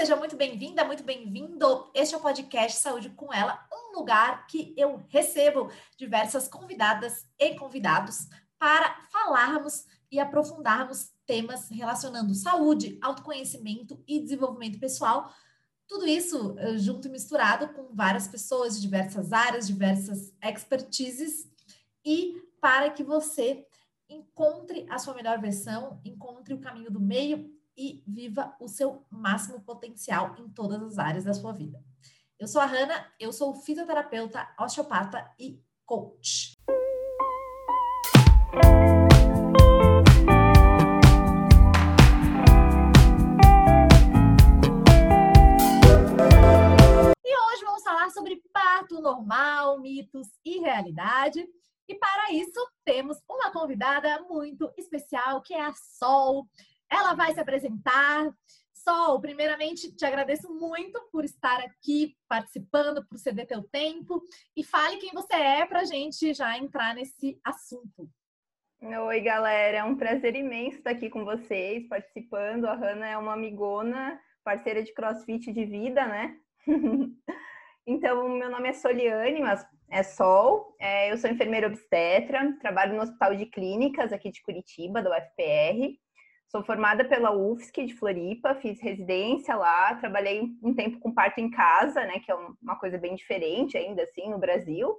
[0.00, 1.90] seja muito bem-vinda, muito bem-vindo.
[1.92, 7.54] Este é o podcast Saúde com Ela, um lugar que eu recebo diversas convidadas e
[7.54, 8.26] convidados
[8.58, 15.30] para falarmos e aprofundarmos temas relacionando saúde, autoconhecimento e desenvolvimento pessoal.
[15.86, 21.46] Tudo isso eh, junto e misturado com várias pessoas de diversas áreas, diversas expertises
[22.02, 23.66] e para que você
[24.08, 29.62] encontre a sua melhor versão, encontre o caminho do meio e viva o seu máximo
[29.62, 31.82] potencial em todas as áreas da sua vida.
[32.38, 36.58] Eu sou a Hanna, eu sou fisioterapeuta, osteopata e coach.
[47.24, 51.48] E hoje vamos falar sobre parto normal, mitos e realidade.
[51.88, 56.46] E para isso, temos uma convidada muito especial, que é a Sol.
[56.90, 58.32] Ela vai se apresentar.
[58.72, 64.22] Sol, primeiramente, te agradeço muito por estar aqui participando, por ceder teu tempo.
[64.56, 68.08] E fale quem você é para a gente já entrar nesse assunto.
[68.82, 69.78] Oi, galera.
[69.78, 72.64] É um prazer imenso estar aqui com vocês, participando.
[72.64, 76.36] A Hanna é uma amigona, parceira de crossfit de vida, né?
[77.86, 83.02] então, meu nome é Soliane, mas é Sol, é, eu sou enfermeira obstetra, trabalho no
[83.02, 85.98] Hospital de Clínicas aqui de Curitiba, da UFPR.
[86.50, 91.48] Sou formada pela UFSC de Floripa, fiz residência lá, trabalhei um tempo com parto em
[91.48, 94.92] casa, né, que é uma coisa bem diferente ainda assim no Brasil.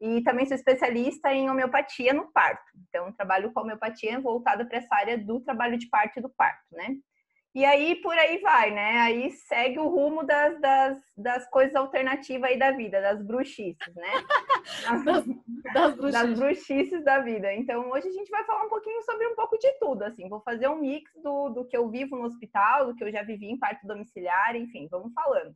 [0.00, 2.72] E também sou especialista em homeopatia no parto.
[2.88, 6.66] Então, trabalho com homeopatia voltada para essa área do trabalho de parto e do parto,
[6.72, 6.96] né?
[7.52, 9.00] E aí, por aí vai, né?
[9.00, 14.12] Aí segue o rumo das, das, das coisas alternativas aí da vida, das bruxices, né?
[15.04, 15.26] das,
[15.74, 16.12] das, bruxices.
[16.12, 17.52] das bruxices da vida.
[17.52, 20.28] Então, hoje a gente vai falar um pouquinho sobre um pouco de tudo, assim.
[20.28, 23.24] Vou fazer um mix do, do que eu vivo no hospital, do que eu já
[23.24, 25.52] vivi em parto domiciliar, enfim, vamos falando.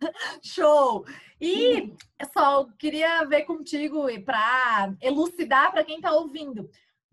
[0.44, 1.06] Show!
[1.40, 1.94] E
[2.32, 6.68] só queria ver contigo para elucidar para quem está ouvindo.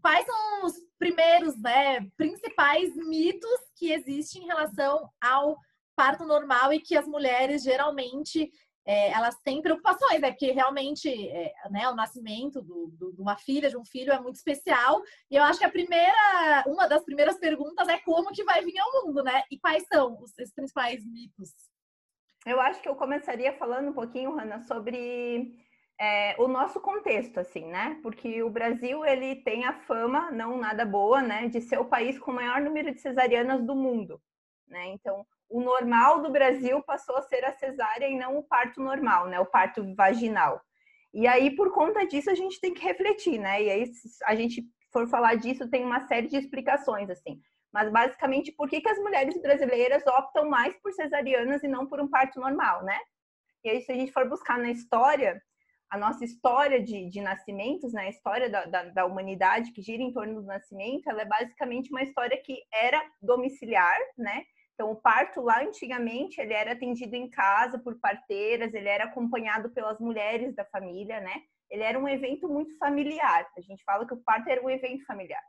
[0.08, 5.58] Quais são os primeiros, né, principais mitos que existem em relação ao
[5.98, 8.50] parto normal e que as mulheres geralmente
[8.86, 10.32] é, elas têm preocupações, né?
[10.32, 14.20] Porque realmente é, né, o nascimento do, do, de uma filha, de um filho é
[14.22, 15.02] muito especial.
[15.30, 18.80] E eu acho que a primeira, uma das primeiras perguntas é como que vai vir
[18.80, 19.44] ao mundo, né?
[19.52, 21.52] E quais são os, os principais mitos?
[22.46, 25.54] Eu acho que eu começaria falando um pouquinho, Hanna, sobre
[26.00, 28.00] é, o nosso contexto, assim, né?
[28.04, 32.20] Porque o Brasil ele tem a fama, não nada boa, né, de ser o país
[32.20, 34.22] com o maior número de cesarianas do mundo,
[34.68, 34.88] né?
[34.88, 39.28] Então, o normal do Brasil passou a ser a cesárea e não o parto normal,
[39.28, 39.40] né?
[39.40, 40.62] O parto vaginal.
[41.14, 43.64] E aí, por conta disso, a gente tem que refletir, né?
[43.64, 47.40] E aí, se a gente for falar disso, tem uma série de explicações, assim.
[47.72, 52.00] Mas, basicamente, por que, que as mulheres brasileiras optam mais por cesarianas e não por
[52.00, 53.00] um parto normal, né?
[53.64, 55.42] E aí, se a gente for buscar na história,
[55.90, 60.04] a nossa história de, de nascimentos, né, a história da, da, da, humanidade que gira
[60.04, 64.44] em torno do nascimento, ela é basicamente uma história que era domiciliar, né?
[64.74, 69.72] Então, o parto lá antigamente, ele era atendido em casa por parteiras, ele era acompanhado
[69.72, 71.42] pelas mulheres da família, né?
[71.70, 73.48] Ele era um evento muito familiar.
[73.58, 75.42] A gente fala que o parto era um evento familiar.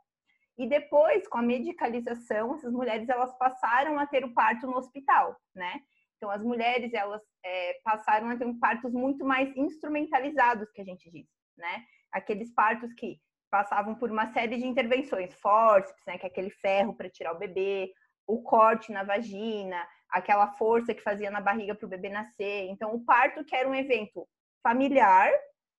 [0.57, 5.37] E depois, com a medicalização, essas mulheres elas passaram a ter o parto no hospital,
[5.53, 5.79] né?
[6.17, 11.09] Então, as mulheres, elas é, passaram a ter partos muito mais instrumentalizados, que a gente
[11.11, 11.27] diz,
[11.57, 11.85] né?
[12.11, 13.19] Aqueles partos que
[13.51, 16.17] passavam por uma série de intervenções, forceps, né?
[16.17, 17.91] Que é aquele ferro para tirar o bebê,
[18.27, 22.67] o corte na vagina, aquela força que fazia na barriga para o bebê nascer.
[22.69, 24.27] Então, o parto, que era um evento
[24.61, 25.31] familiar,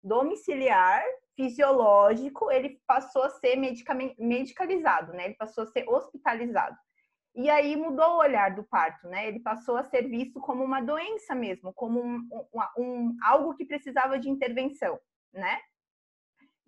[0.03, 1.03] domiciliar,
[1.35, 5.25] fisiológico, ele passou a ser medicalizado, né?
[5.25, 6.75] Ele passou a ser hospitalizado.
[7.35, 9.27] E aí mudou o olhar do parto, né?
[9.27, 13.65] Ele passou a ser visto como uma doença mesmo, como um, um, um algo que
[13.65, 14.99] precisava de intervenção,
[15.33, 15.59] né?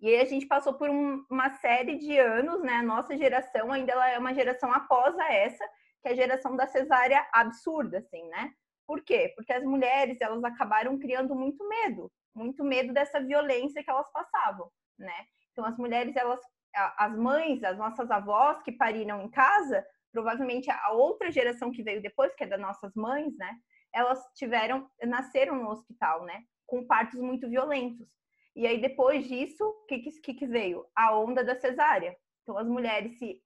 [0.00, 2.74] E aí a gente passou por um, uma série de anos, né?
[2.74, 5.64] A nossa geração ainda ela é uma geração após a essa,
[6.00, 8.52] que é a geração da cesárea absurda, assim, né?
[8.86, 9.32] Por quê?
[9.36, 14.70] Porque as mulheres elas acabaram criando muito medo, muito medo dessa violência que elas passavam,
[14.98, 15.26] né?
[15.52, 16.40] Então as mulheres elas
[16.74, 22.02] as mães, as nossas avós que pariram em casa, provavelmente a outra geração que veio
[22.02, 23.56] depois, que é das nossas mães, né?
[23.92, 26.42] Elas tiveram, nasceram no hospital, né?
[26.66, 28.08] Com partos muito violentos.
[28.54, 30.84] E aí, depois disso, o que, que, que veio?
[30.94, 32.14] A onda da cesárea.
[32.42, 33.40] Então, as mulheres se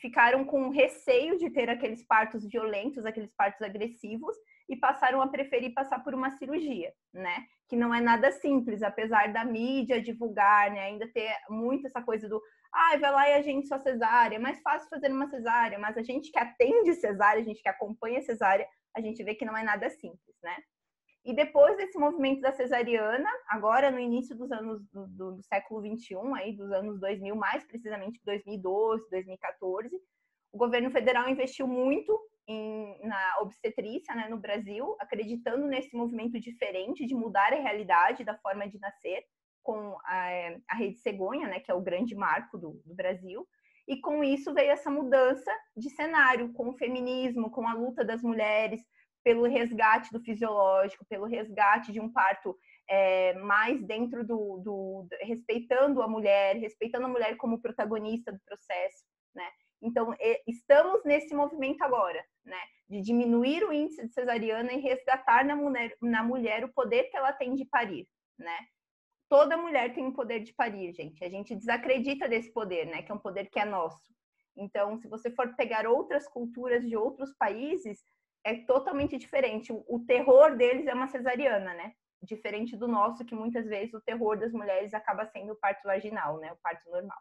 [0.00, 4.36] ficaram com receio de ter aqueles partos violentos, aqueles partos agressivos,
[4.68, 7.46] e passaram a preferir passar por uma cirurgia, né?
[7.68, 10.80] Que não é nada simples, apesar da mídia divulgar, né?
[10.80, 12.42] Ainda ter muito essa coisa do,
[12.76, 15.96] ah, vai lá e a gente só cesárea, é mais fácil fazer uma cesárea, mas
[15.96, 19.56] a gente que atende cesárea, a gente que acompanha cesárea, a gente vê que não
[19.56, 20.56] é nada simples, né?
[21.24, 26.34] E depois desse movimento da cesariana, agora no início dos anos do, do, século 21,
[26.36, 30.00] aí dos anos 2000, mais precisamente 2012, 2014,
[30.52, 37.04] o governo federal investiu muito em, na obstetrícia né, no Brasil, acreditando nesse movimento diferente
[37.04, 39.24] de mudar a realidade da forma de nascer,
[39.66, 40.28] com a,
[40.68, 43.44] a rede cegonha, né, que é o grande marco do, do Brasil.
[43.88, 48.22] E com isso veio essa mudança de cenário, com o feminismo, com a luta das
[48.22, 48.80] mulheres
[49.24, 52.56] pelo resgate do fisiológico, pelo resgate de um parto
[52.88, 59.04] é, mais dentro do, do, respeitando a mulher, respeitando a mulher como protagonista do processo,
[59.34, 59.48] né?
[59.82, 60.14] Então,
[60.46, 62.60] estamos nesse movimento agora, né?
[62.88, 67.16] De diminuir o índice de cesariana e resgatar na mulher, na mulher o poder que
[67.16, 68.06] ela tem de parir,
[68.38, 68.56] né?
[69.28, 71.24] Toda mulher tem o poder de parir, gente.
[71.24, 73.02] A gente desacredita desse poder, né?
[73.02, 74.14] Que é um poder que é nosso.
[74.56, 78.02] Então, se você for pegar outras culturas de outros países,
[78.44, 79.72] é totalmente diferente.
[79.72, 81.92] O, o terror deles é uma cesariana, né?
[82.22, 86.38] Diferente do nosso, que muitas vezes o terror das mulheres acaba sendo o parto vaginal,
[86.38, 86.52] né?
[86.52, 87.18] O parto normal.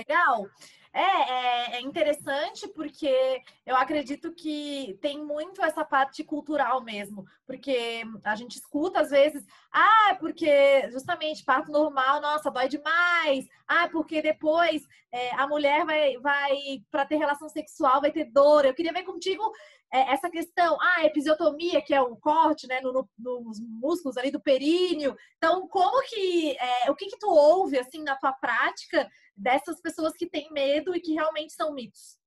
[0.00, 0.46] Legal.
[0.92, 8.02] É, é, é, interessante porque eu acredito que tem muito essa parte cultural mesmo, porque
[8.24, 14.20] a gente escuta às vezes, ah, porque justamente parto normal, nossa, dói demais, ah, porque
[14.20, 14.82] depois
[15.12, 18.64] é, a mulher vai, vai para ter relação sexual, vai ter dor.
[18.64, 19.52] Eu queria ver contigo
[19.92, 24.30] é, essa questão, ah, episiotomia, que é um corte, né, no, no, nos músculos ali
[24.30, 25.16] do períneo.
[25.36, 30.14] Então, como que, é, o que que tu ouve, assim, na tua prática dessas pessoas
[30.16, 32.18] que têm medo e que realmente são mitos?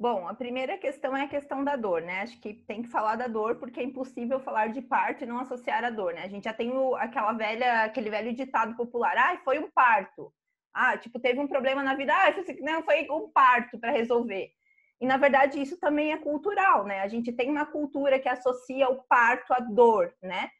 [0.00, 2.20] Bom, a primeira questão é a questão da dor, né?
[2.20, 5.40] Acho que tem que falar da dor porque é impossível falar de parto e não
[5.40, 6.22] associar a dor, né?
[6.22, 10.32] A gente já tem o, aquela velha, aquele velho ditado popular, ah, foi um parto.
[10.72, 14.52] Ah, tipo, teve um problema na vida, ah, não, foi um parto para resolver.
[15.00, 17.00] E na verdade isso também é cultural, né?
[17.00, 20.50] A gente tem uma cultura que associa o parto à dor, né?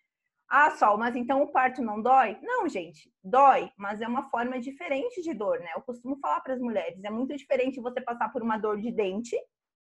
[0.48, 2.38] Ah, Sol, mas então o parto não dói?
[2.40, 5.72] Não, gente, dói, mas é uma forma diferente de dor, né?
[5.76, 8.90] Eu costumo falar para as mulheres, é muito diferente você passar por uma dor de
[8.90, 9.36] dente,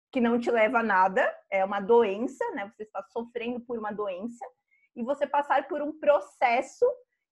[0.09, 2.71] que não te leva a nada, é uma doença, né?
[2.73, 4.45] Você está sofrendo por uma doença,
[4.95, 6.85] e você passar por um processo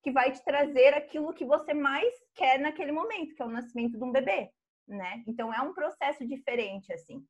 [0.04, 3.98] que vai te trazer aquilo que você mais quer naquele momento, que é o nascimento
[3.98, 4.52] de um bebê,
[4.88, 5.24] né?
[5.28, 7.26] Então é um processo diferente, assim.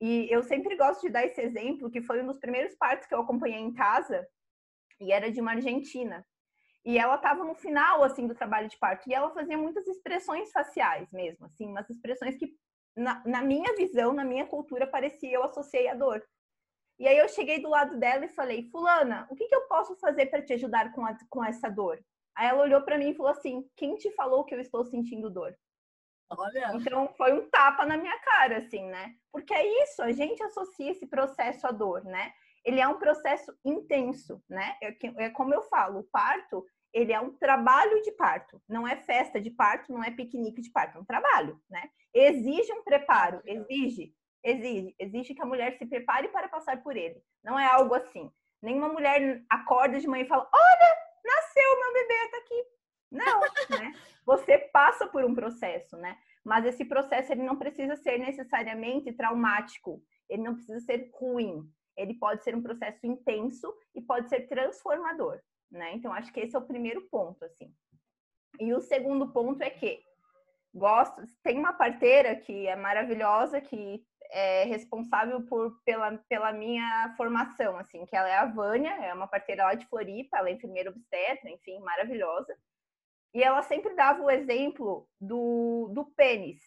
[0.00, 3.14] E eu sempre gosto de dar esse exemplo, que foi um dos primeiros partos que
[3.14, 4.26] eu acompanhei em casa,
[4.98, 6.26] e era de uma argentina.
[6.84, 9.08] E ela estava no final, assim, do trabalho de parto.
[9.08, 12.54] E ela fazia muitas expressões faciais mesmo, assim, umas expressões que,
[12.96, 16.22] na, na minha visão, na minha cultura, parecia eu associei a dor.
[16.98, 19.96] E aí eu cheguei do lado dela e falei, fulana, o que, que eu posso
[19.96, 22.02] fazer para te ajudar com, a, com essa dor?
[22.36, 25.30] Aí ela olhou para mim e falou assim, quem te falou que eu estou sentindo
[25.30, 25.54] dor?
[26.30, 26.72] Olha.
[26.74, 29.14] Então foi um tapa na minha cara, assim, né?
[29.32, 32.32] Porque é isso, a gente associa esse processo à dor, né?
[32.64, 34.76] ele é um processo intenso, né?
[34.82, 38.96] É, é como eu falo, o parto, ele é um trabalho de parto, não é
[38.96, 41.88] festa de parto, não é piquenique de parto, é um trabalho, né?
[42.12, 44.12] Exige um preparo, exige,
[44.42, 47.22] exige, exige que a mulher se prepare para passar por ele.
[47.42, 48.30] Não é algo assim.
[48.60, 52.64] Nenhuma mulher acorda de manhã e fala: "Olha, nasceu meu bebê tá aqui".
[53.10, 53.94] Não, né?
[54.24, 56.16] Você passa por um processo, né?
[56.44, 62.14] Mas esse processo ele não precisa ser necessariamente traumático, ele não precisa ser ruim, ele
[62.14, 65.92] pode ser um processo intenso e pode ser transformador, né?
[65.94, 67.74] Então acho que esse é o primeiro ponto, assim.
[68.58, 70.02] E o segundo ponto é que
[70.72, 77.76] gosto, tem uma parteira que é maravilhosa, que é responsável por, pela, pela minha formação,
[77.76, 80.90] assim, que ela é a Vânia, é uma parteira lá de Floripa, ela é enfermeira
[80.90, 82.56] obstetra, enfim, maravilhosa.
[83.32, 86.60] E ela sempre dava o exemplo do, do pênis,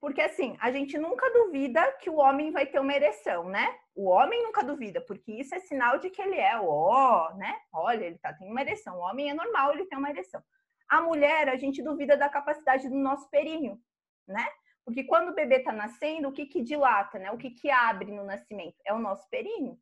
[0.00, 3.76] porque assim, a gente nunca duvida que o homem vai ter uma ereção, né?
[3.94, 7.58] O homem nunca duvida, porque isso é sinal de que ele é, ó, né?
[7.72, 8.96] Olha, ele tá tendo uma ereção.
[8.96, 10.42] O homem é normal, ele tem uma ereção.
[10.88, 13.78] A mulher, a gente duvida da capacidade do nosso períneo,
[14.26, 14.46] né?
[14.84, 17.32] Porque quando o bebê tá nascendo, o que que dilata, né?
[17.32, 18.76] O que que abre no nascimento?
[18.86, 19.76] É o nosso períneo.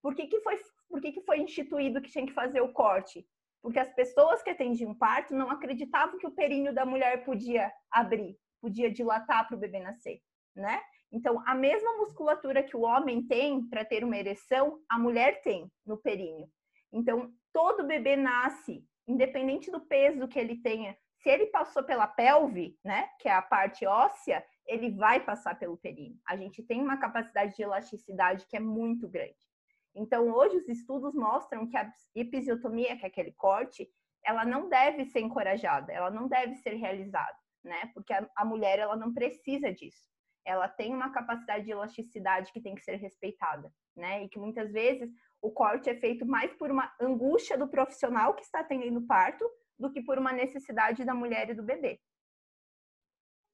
[0.00, 0.56] Por que que foi,
[0.88, 3.26] por que que foi instituído que tinha que fazer o corte?
[3.62, 8.38] Porque as pessoas que atendiam parto não acreditavam que o períneo da mulher podia abrir
[8.60, 10.20] podia dilatar para o bebê nascer,
[10.54, 10.80] né?
[11.10, 15.70] Então, a mesma musculatura que o homem tem para ter uma ereção, a mulher tem
[15.86, 16.48] no períneo.
[16.92, 22.78] Então, todo bebê nasce, independente do peso que ele tenha, Se ele passou pela pelve,
[22.84, 26.16] né, que é a parte óssea, ele vai passar pelo períneo.
[26.28, 29.47] A gente tem uma capacidade de elasticidade que é muito grande.
[29.98, 33.90] Então, hoje os estudos mostram que a episiotomia, que é aquele corte,
[34.24, 37.90] ela não deve ser encorajada, ela não deve ser realizada, né?
[37.92, 40.08] Porque a, a mulher ela não precisa disso.
[40.46, 44.22] Ela tem uma capacidade de elasticidade que tem que ser respeitada, né?
[44.22, 45.10] E que muitas vezes
[45.42, 49.44] o corte é feito mais por uma angústia do profissional que está atendendo parto
[49.76, 52.00] do que por uma necessidade da mulher e do bebê.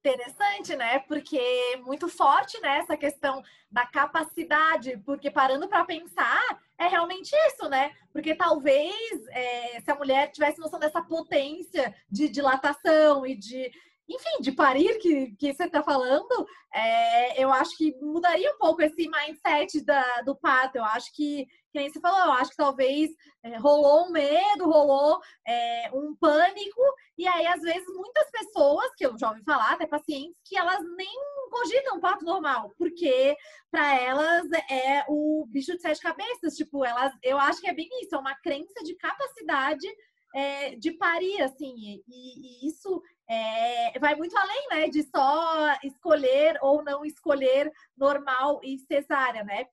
[0.06, 0.98] Interessante, né?
[0.98, 1.40] Porque
[1.86, 6.42] muito forte né, essa questão da capacidade, porque parando para pensar,
[6.76, 7.90] é realmente isso, né?
[8.12, 8.94] Porque talvez
[9.28, 13.72] é, se a mulher tivesse noção dessa potência de dilatação e de
[14.08, 18.82] enfim, de parir que, que você está falando, é, eu acho que mudaria um pouco
[18.82, 20.76] esse mindset da, do parto.
[20.76, 23.10] Eu acho que, que nem você falou, eu acho que talvez
[23.42, 26.82] é, rolou um medo, rolou é, um pânico,
[27.16, 30.80] e aí, às vezes, muitas pessoas, que eu já ouvi falar, até pacientes, que elas
[30.96, 31.14] nem
[31.50, 33.36] cogitam parto normal, porque
[33.70, 36.56] para elas é o bicho de sete cabeças.
[36.56, 39.86] Tipo, elas, eu acho que é bem isso, é uma crença de capacidade
[40.34, 46.58] é, de parir, assim, e, e isso é, vai muito além, né, de só escolher
[46.60, 49.66] ou não escolher normal e cesárea, né?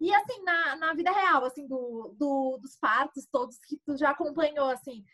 [0.00, 4.10] E assim, na, na vida real, assim, do, do, dos partos todos que tu já
[4.10, 5.04] acompanhou, assim,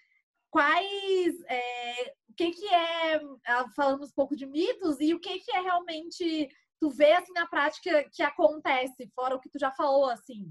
[0.51, 5.41] quais, é, o que que é, ah, falando um pouco de mitos, e o que
[5.41, 6.49] que é realmente,
[6.81, 10.51] tu vê, assim, na prática que acontece, fora o que tu já falou, assim?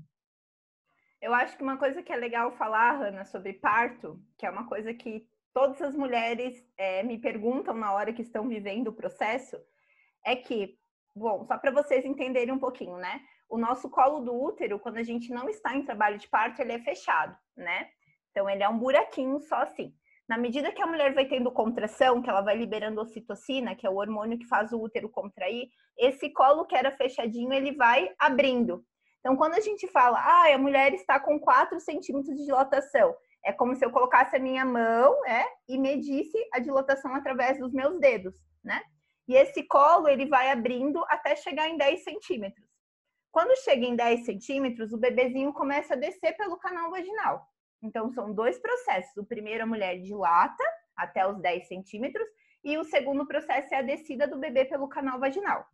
[1.21, 4.67] Eu acho que uma coisa que é legal falar, Hanna, sobre parto, que é uma
[4.67, 9.57] coisa que todas as mulheres é, me perguntam na hora que estão vivendo o processo,
[10.23, 10.77] é que,
[11.15, 13.21] bom, só para vocês entenderem um pouquinho, né?
[13.49, 16.73] O nosso colo do útero, quando a gente não está em trabalho de parto, ele
[16.73, 17.89] é fechado, né?
[18.29, 19.95] Então, ele é um buraquinho só assim.
[20.29, 23.89] Na medida que a mulher vai tendo contração, que ela vai liberando ocitocina, que é
[23.89, 28.85] o hormônio que faz o útero contrair, esse colo que era fechadinho, ele vai abrindo.
[29.19, 33.51] Então, quando a gente fala, ah, a mulher está com 4 centímetros de dilatação, é
[33.51, 37.99] como se eu colocasse a minha mão é, e medisse a dilatação através dos meus
[37.99, 38.81] dedos, né?
[39.27, 42.65] E esse colo, ele vai abrindo até chegar em 10 centímetros.
[43.31, 47.45] Quando chega em 10 centímetros, o bebezinho começa a descer pelo canal vaginal.
[47.81, 49.15] Então, são dois processos.
[49.17, 50.63] O primeiro, a mulher dilata
[50.95, 52.27] até os 10 centímetros,
[52.63, 55.65] e o segundo processo é a descida do bebê pelo canal vaginal.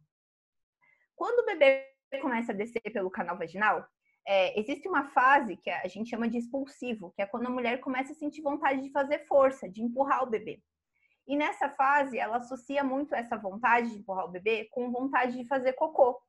[1.16, 3.86] Quando o bebê começa a descer pelo canal vaginal,
[4.26, 7.80] é, existe uma fase que a gente chama de expulsivo, que é quando a mulher
[7.80, 10.62] começa a sentir vontade de fazer força, de empurrar o bebê.
[11.28, 15.48] E nessa fase, ela associa muito essa vontade de empurrar o bebê com vontade de
[15.48, 16.22] fazer cocô.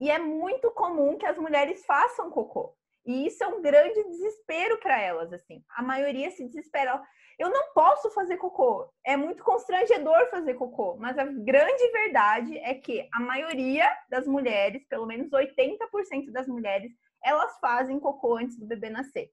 [0.00, 2.77] E é muito comum que as mulheres façam cocô.
[3.08, 5.64] E isso é um grande desespero para elas, assim.
[5.70, 7.02] A maioria se desespera.
[7.38, 8.92] Eu não posso fazer cocô.
[9.02, 10.94] É muito constrangedor fazer cocô.
[10.98, 16.92] Mas a grande verdade é que a maioria das mulheres, pelo menos 80% das mulheres,
[17.24, 19.30] elas fazem cocô antes do bebê nascer.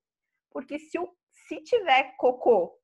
[0.52, 1.14] Porque se, o,
[1.50, 2.80] se tiver cocô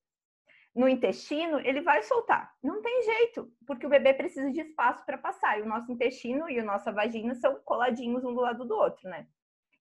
[0.75, 2.53] no intestino, ele vai soltar.
[2.61, 5.57] Não tem jeito, porque o bebê precisa de espaço para passar.
[5.57, 9.09] E o nosso intestino e a nossa vagina são coladinhos um do lado do outro,
[9.09, 9.25] né?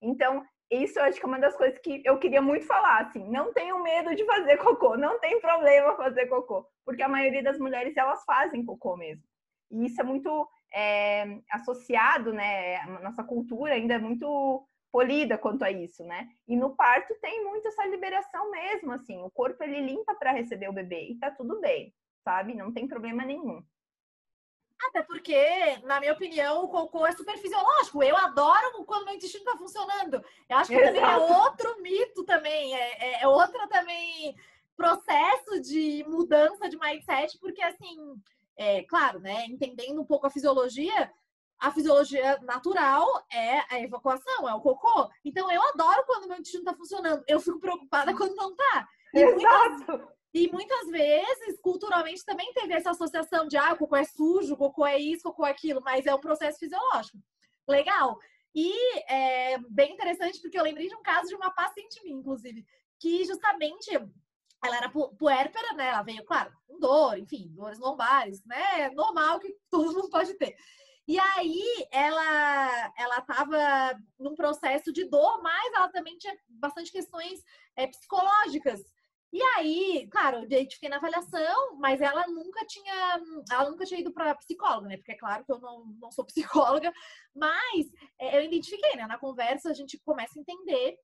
[0.01, 3.29] Então, isso eu acho que é uma das coisas que eu queria muito falar, assim,
[3.29, 7.59] não tenham medo de fazer cocô, não tem problema fazer cocô, porque a maioria das
[7.59, 9.25] mulheres, elas fazem cocô mesmo.
[9.71, 15.63] E isso é muito é, associado, né, a nossa cultura ainda é muito polida quanto
[15.65, 16.29] a isso, né?
[16.49, 20.69] E no parto tem muito essa liberação mesmo, assim, o corpo ele limpa para receber
[20.69, 22.55] o bebê e tá tudo bem, sabe?
[22.55, 23.63] Não tem problema nenhum.
[24.89, 28.03] Até porque, na minha opinião, o cocô é super fisiológico.
[28.03, 30.25] Eu adoro quando meu intestino tá funcionando.
[30.49, 30.95] Eu acho que Exato.
[30.95, 34.35] também é outro mito também, é, é, é outro também
[34.77, 38.21] processo de mudança de mindset, porque assim,
[38.57, 39.45] é claro, né?
[39.47, 41.13] Entendendo um pouco a fisiologia,
[41.59, 45.11] a fisiologia natural é a evacuação, é o cocô.
[45.23, 47.23] Então eu adoro quando meu intestino tá funcionando.
[47.29, 48.89] Eu fico preocupada quando não tá.
[49.13, 49.93] E Exato.
[49.93, 54.55] Muitas, e muitas vezes, culturalmente, também teve essa associação de ah, o cocô é sujo,
[54.55, 57.19] o cocô é isso, o cocô é aquilo, mas é um processo fisiológico.
[57.69, 58.17] Legal.
[58.55, 58.73] E
[59.11, 62.65] é bem interessante porque eu lembrei de um caso de uma paciente minha, inclusive,
[62.99, 63.91] que justamente
[64.63, 65.89] ela era puérpera, né?
[65.89, 68.91] Ela veio, claro, com dor, enfim, dores lombares, né?
[68.91, 70.55] Normal que todo mundo pode ter.
[71.09, 77.43] E aí ela ela estava num processo de dor, mas ela também tinha bastante questões
[77.75, 78.81] é, psicológicas.
[79.33, 83.21] E aí, claro, eu identifiquei na avaliação, mas ela nunca tinha,
[83.51, 84.97] ela nunca tinha ido para psicóloga, né?
[84.97, 86.93] Porque é claro que eu não, não sou psicóloga,
[87.35, 87.87] mas
[88.19, 89.07] é, eu identifiquei, né?
[89.07, 90.97] Na conversa a gente começa a entender.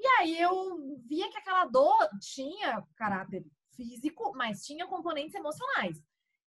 [0.00, 3.44] E aí eu via que aquela dor tinha caráter
[3.76, 6.02] físico, mas tinha componentes emocionais.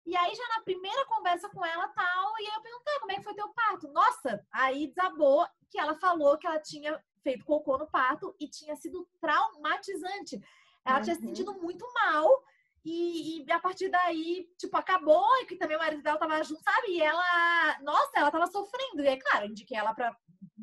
[0.05, 3.23] E aí, já na primeira conversa com ela, tal, e eu perguntei, como é que
[3.23, 3.87] foi teu parto?
[3.91, 8.75] Nossa, aí desabou que ela falou que ela tinha feito cocô no parto e tinha
[8.75, 10.39] sido traumatizante.
[10.85, 11.03] Ela uhum.
[11.03, 12.43] tinha se sentido muito mal
[12.85, 16.61] e, e, a partir daí, tipo, acabou e que também o marido dela tava junto,
[16.61, 16.91] sabe?
[16.91, 19.01] E ela, nossa, ela tava sofrendo.
[19.01, 20.15] E é claro, indiquei ela pra,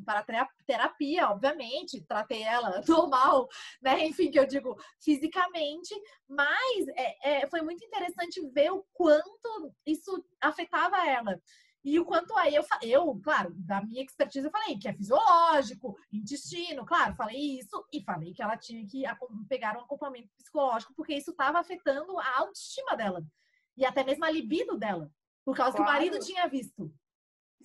[0.06, 3.48] para terapia, obviamente, tratei ela normal,
[3.82, 4.06] né?
[4.06, 5.92] Enfim, que eu digo fisicamente,
[6.28, 11.36] mas é, é, foi muito interessante ver o quanto isso afetava ela.
[11.84, 15.96] E o quanto aí eu, eu, claro, da minha expertise, eu falei que é fisiológico,
[16.12, 19.02] intestino, claro, falei isso e falei que ela tinha que
[19.48, 23.24] pegar um acompanhamento psicológico, porque isso estava afetando a autoestima dela
[23.76, 25.10] e até mesmo a libido dela,
[25.44, 25.90] por causa claro.
[25.90, 26.92] que o marido tinha visto.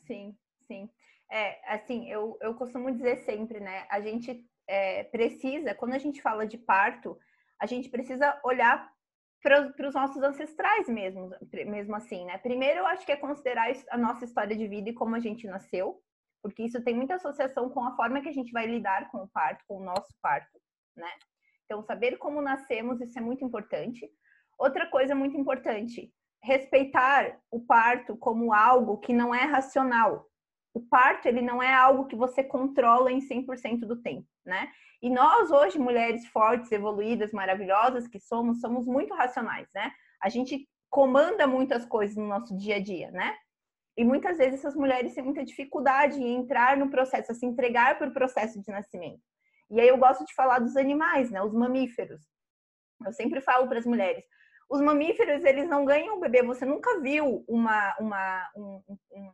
[0.05, 0.89] Sim, sim.
[1.29, 3.85] É, assim, eu, eu costumo dizer sempre, né?
[3.89, 7.17] A gente é, precisa, quando a gente fala de parto,
[7.59, 8.89] a gente precisa olhar
[9.41, 11.29] para os nossos ancestrais mesmo,
[11.67, 12.37] mesmo assim, né?
[12.37, 15.47] Primeiro, eu acho que é considerar a nossa história de vida e como a gente
[15.47, 16.01] nasceu,
[16.41, 19.27] porque isso tem muita associação com a forma que a gente vai lidar com o
[19.27, 20.59] parto, com o nosso parto,
[20.95, 21.09] né?
[21.65, 24.09] Então, saber como nascemos, isso é muito importante.
[24.57, 30.25] Outra coisa muito importante, respeitar o parto como algo que não é racional.
[30.73, 34.71] O parto, ele não é algo que você controla em 100% do tempo, né?
[35.01, 39.91] E nós, hoje, mulheres fortes, evoluídas, maravilhosas que somos, somos muito racionais, né?
[40.21, 43.35] A gente comanda muitas coisas no nosso dia a dia, né?
[43.95, 47.97] E muitas vezes essas mulheres têm muita dificuldade em entrar no processo, a se entregar
[47.97, 49.21] para o processo de nascimento.
[49.69, 51.41] E aí eu gosto de falar dos animais, né?
[51.41, 52.21] Os mamíferos.
[53.05, 54.25] Eu sempre falo para as mulheres,
[54.69, 56.43] os mamíferos, eles não ganham o bebê.
[56.43, 58.83] Você nunca viu uma, uma, um,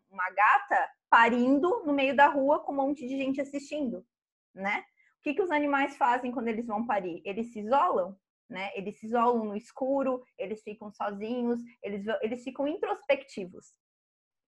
[0.09, 4.05] uma gata parindo no meio da rua com um monte de gente assistindo,
[4.53, 4.83] né?
[5.23, 7.21] Que, que os animais fazem quando eles vão parir?
[7.25, 8.17] Eles se isolam,
[8.49, 8.71] né?
[8.75, 13.73] Eles se isolam no escuro, eles ficam sozinhos, eles, eles ficam introspectivos.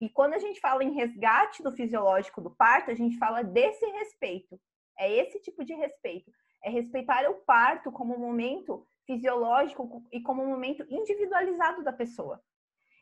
[0.01, 3.85] E quando a gente fala em resgate do fisiológico do parto, a gente fala desse
[3.85, 4.59] respeito.
[4.99, 6.31] É esse tipo de respeito.
[6.63, 12.41] É respeitar o parto como um momento fisiológico e como um momento individualizado da pessoa.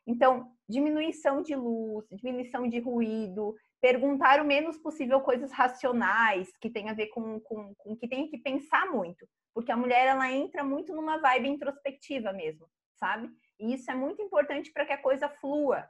[0.06, 6.90] Então, diminuição de luz, diminuição de ruído, perguntar o menos possível coisas racionais, que tem
[6.90, 9.28] a ver com, com, com que tem que pensar muito.
[9.54, 12.66] Porque a mulher, ela entra muito numa vibe introspectiva mesmo,
[12.96, 13.30] sabe?
[13.60, 15.86] E isso é muito importante para que a coisa flua.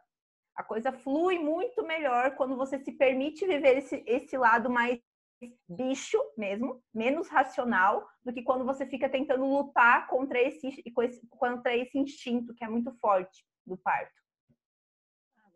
[0.55, 4.99] A coisa flui muito melhor quando você se permite viver esse, esse lado mais
[5.69, 10.83] bicho mesmo, menos racional, do que quando você fica tentando lutar contra esse,
[11.29, 14.22] contra esse instinto que é muito forte do parto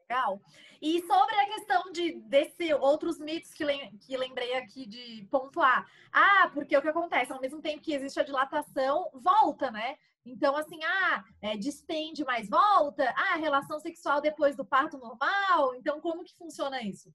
[0.07, 0.41] legal.
[0.81, 5.85] E sobre a questão de desse outros mitos que, lem, que lembrei aqui de pontuar.
[6.11, 7.31] Ah, porque o que acontece?
[7.31, 9.97] Ao mesmo tempo que existe a dilatação, volta, né?
[10.25, 13.13] Então, assim, ah, é, distende, mas volta.
[13.15, 15.75] Ah, relação sexual depois do parto normal.
[15.75, 17.13] Então, como que funciona isso?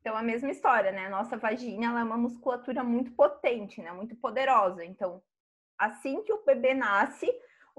[0.00, 1.08] Então, a mesma história, né?
[1.08, 3.92] Nossa vagina ela é uma musculatura muito potente, né?
[3.92, 4.84] Muito poderosa.
[4.84, 5.22] Então,
[5.76, 7.28] assim que o bebê nasce,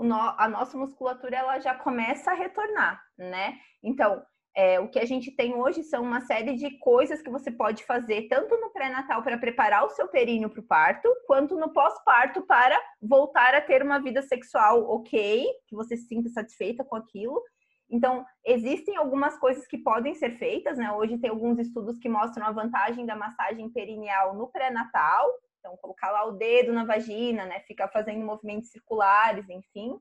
[0.01, 3.57] a nossa musculatura ela já começa a retornar, né?
[3.83, 4.23] Então,
[4.55, 7.83] é, o que a gente tem hoje são uma série de coisas que você pode
[7.85, 12.41] fazer, tanto no pré-natal para preparar o seu períneo para o parto, quanto no pós-parto
[12.41, 17.41] para voltar a ter uma vida sexual ok, que você se sinta satisfeita com aquilo.
[17.89, 20.91] Então, existem algumas coisas que podem ser feitas, né?
[20.91, 25.27] Hoje tem alguns estudos que mostram a vantagem da massagem perineal no pré-natal,
[25.59, 27.59] então, colocar lá o dedo na vagina, né?
[27.61, 29.99] Ficar fazendo movimentos circulares, enfim.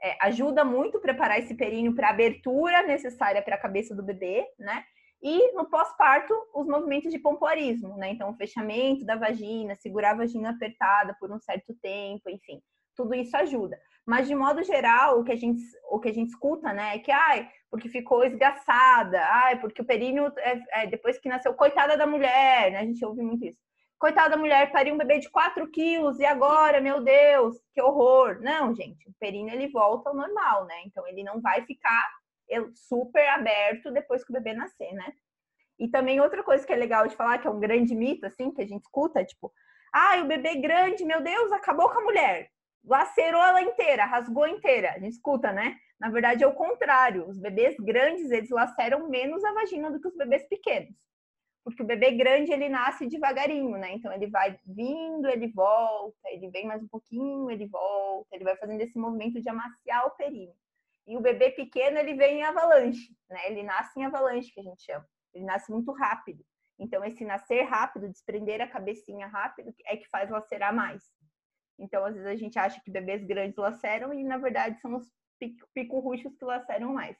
[0.00, 4.46] É, ajuda muito preparar esse períneo para a abertura necessária para a cabeça do bebê,
[4.58, 4.84] né?
[5.20, 8.10] E no pós-parto, os movimentos de pompoarismo, né?
[8.10, 12.62] Então, o fechamento da vagina, segurar a vagina apertada por um certo tempo, enfim,
[12.94, 13.76] tudo isso ajuda.
[14.06, 16.98] Mas, de modo geral, o que a gente, o que a gente escuta, né, é
[17.00, 21.96] que, ai, porque ficou esgaçada, ai, porque o períneo, é, é, depois que nasceu, coitada
[21.96, 22.78] da mulher, né?
[22.78, 23.67] A gente ouve muito isso
[23.98, 28.40] coitada da mulher, pariu um bebê de 4 quilos e agora, meu Deus, que horror.
[28.40, 30.82] Não, gente, o períneo ele volta ao normal, né?
[30.86, 32.08] Então ele não vai ficar
[32.74, 35.12] super aberto depois que o bebê nascer, né?
[35.78, 38.50] E também outra coisa que é legal de falar, que é um grande mito, assim,
[38.50, 39.52] que a gente escuta, tipo,
[39.92, 42.50] ah, o bebê grande, meu Deus, acabou com a mulher.
[42.84, 44.92] Lacerou ela inteira, rasgou inteira.
[44.92, 45.76] A gente escuta, né?
[46.00, 47.28] Na verdade é o contrário.
[47.28, 50.94] Os bebês grandes, eles laceram menos a vagina do que os bebês pequenos
[51.68, 53.92] porque o bebê grande ele nasce devagarinho, né?
[53.92, 58.56] Então ele vai vindo, ele volta, ele vem mais um pouquinho, ele volta, ele vai
[58.56, 60.54] fazendo esse movimento de amaciar o períneo.
[61.06, 63.50] E o bebê pequeno ele vem em avalanche, né?
[63.50, 65.06] Ele nasce em avalanche, que a gente chama.
[65.34, 66.44] Ele nasce muito rápido.
[66.78, 71.02] Então esse nascer rápido, desprender a cabecinha rápido, é que faz lacerar mais.
[71.78, 75.08] Então, às vezes a gente acha que bebês grandes laceram e, na verdade, são os
[75.72, 77.16] pico-ruchos que laceram mais.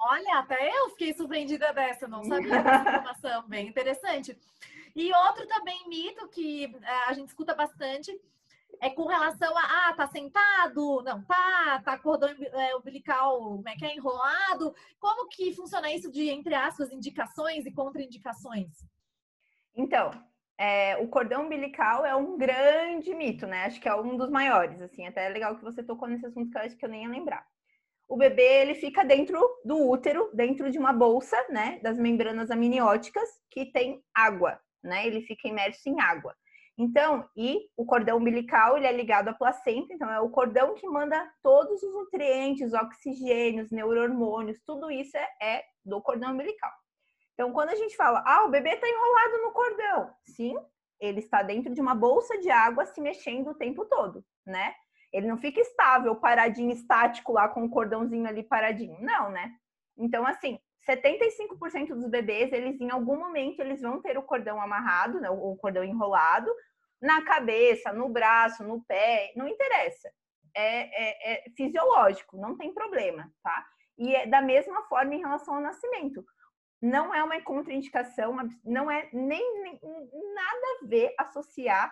[0.00, 4.36] Olha, até eu fiquei surpreendida dessa, não sabia dessa informação, bem interessante.
[4.94, 8.10] E outro também mito que é, a gente escuta bastante
[8.80, 13.76] é com relação a, ah, tá sentado, não tá, tá cordão é, umbilical, como é
[13.76, 14.74] que é, enrolado.
[14.98, 18.84] Como que funciona isso de, entre aspas, indicações e contraindicações?
[19.74, 20.10] Então,
[20.58, 23.64] é, o cordão umbilical é um grande mito, né?
[23.64, 25.06] Acho que é um dos maiores, assim.
[25.06, 27.10] Até é legal que você tocou nesse assunto que eu acho que eu nem ia
[27.10, 27.46] lembrar.
[28.08, 31.80] O bebê, ele fica dentro do útero, dentro de uma bolsa, né?
[31.82, 35.06] Das membranas amnióticas, que tem água, né?
[35.06, 36.34] Ele fica imerso em água.
[36.78, 40.86] Então, e o cordão umbilical, ele é ligado à placenta, então é o cordão que
[40.86, 46.70] manda todos os nutrientes, oxigênios, neurohormônios, tudo isso é, é do cordão umbilical.
[47.32, 50.54] Então, quando a gente fala, ah, o bebê está enrolado no cordão, sim,
[51.00, 54.74] ele está dentro de uma bolsa de água se mexendo o tempo todo, né?
[55.16, 59.50] Ele não fica estável, paradinho, estático lá com o cordãozinho ali paradinho, não, né?
[59.96, 65.18] Então, assim, 75% dos bebês, eles em algum momento eles vão ter o cordão amarrado,
[65.18, 66.52] né, o cordão enrolado
[67.00, 70.10] na cabeça, no braço, no pé, não interessa.
[70.54, 73.66] É, é, é fisiológico, não tem problema, tá?
[73.96, 76.22] E é da mesma forma em relação ao nascimento.
[76.82, 79.80] Não é uma contraindicação, não é nem, nem
[80.34, 81.90] nada a ver associar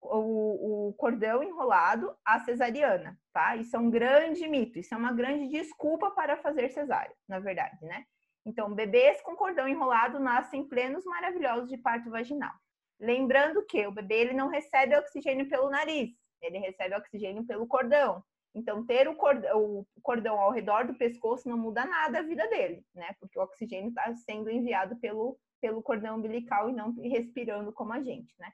[0.00, 3.56] o, o, cordão enrolado à cesariana, tá?
[3.56, 7.84] Isso é um grande mito, isso é uma grande desculpa para fazer cesárea, na verdade,
[7.84, 8.04] né?
[8.46, 12.54] Então, bebês com cordão enrolado nascem plenos maravilhosos de parto vaginal.
[13.00, 18.22] Lembrando que o bebê ele não recebe oxigênio pelo nariz, ele recebe oxigênio pelo cordão.
[18.54, 22.48] Então, ter o cordão, o cordão ao redor do pescoço não muda nada a vida
[22.48, 23.14] dele, né?
[23.20, 28.02] Porque o oxigênio está sendo enviado pelo, pelo cordão umbilical e não respirando como a
[28.02, 28.50] gente, né?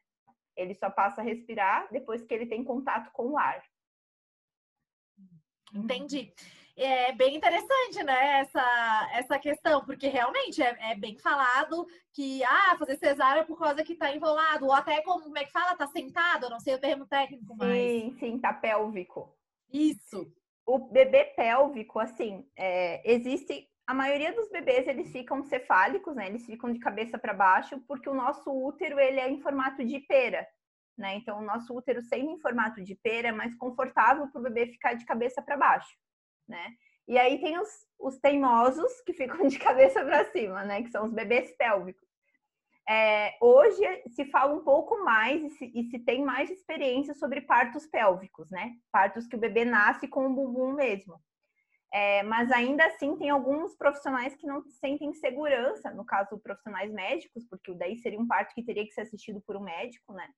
[0.57, 3.63] Ele só passa a respirar depois que ele tem contato com o ar.
[5.73, 6.33] Entendi
[6.77, 12.77] é bem interessante, né, essa, essa questão, porque realmente é, é, bem falado que, ah,
[12.79, 15.87] fazer cesárea por causa que tá enrolado, ou até como, como é que fala, tá
[15.87, 17.71] sentado, eu não sei o termo técnico mais.
[17.71, 19.33] Sim, sim, tá pélvico.
[19.73, 20.33] Isso.
[20.67, 26.47] O bebê pélvico, assim, é, existe, a maioria dos bebês, eles ficam cefálicos, né, eles
[26.47, 30.47] ficam de cabeça para baixo, porque o nosso útero, ele é em formato de pera,
[30.97, 34.45] né, então o nosso útero sendo em formato de pera é mais confortável para o
[34.45, 35.95] bebê ficar de cabeça para baixo
[36.49, 36.75] né?
[37.07, 37.69] E aí tem os,
[37.99, 40.83] os teimosos que ficam de cabeça para cima, né?
[40.83, 42.05] Que são os bebês pélvicos.
[42.89, 47.41] É, hoje se fala um pouco mais e se, e se, tem mais experiência sobre
[47.41, 48.75] partos pélvicos, né?
[48.93, 51.19] Partos que o bebê nasce com o bumbum mesmo.
[51.97, 57.45] É, mas ainda assim tem alguns profissionais que não sentem segurança, no caso profissionais médicos,
[57.49, 60.29] porque daí seria um parto que teria que ser assistido por um médico, né?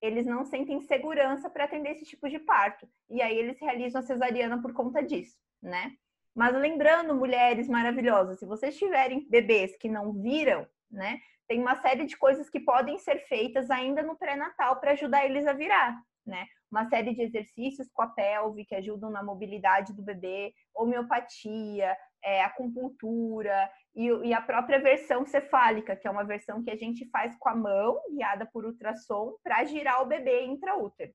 [0.00, 2.88] eles não sentem segurança para atender esse tipo de parto.
[3.08, 5.92] E aí eles realizam a cesariana por conta disso, né?
[6.34, 11.18] Mas lembrando, mulheres maravilhosas, se vocês tiverem bebês que não viram, né?
[11.46, 15.46] Tem uma série de coisas que podem ser feitas ainda no pré-natal para ajudar eles
[15.46, 16.46] a virar, né?
[16.70, 22.42] Uma série de exercícios com a pelve que ajudam na mobilidade do bebê, homeopatia, é,
[22.44, 27.36] acupuntura, e, e, a própria versão cefálica, que é uma versão que a gente faz
[27.38, 31.12] com a mão, guiada por ultrassom, para girar o bebê intraútero.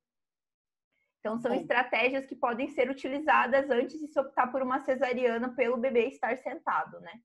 [1.20, 5.78] Então, são estratégias que podem ser utilizadas antes de se optar por uma cesariana pelo
[5.78, 7.20] bebê estar sentado, né?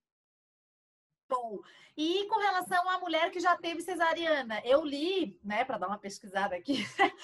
[1.30, 1.60] Bom,
[1.96, 5.96] e com relação à mulher que já teve cesariana, eu li, né, para dar uma
[5.96, 6.74] pesquisada aqui,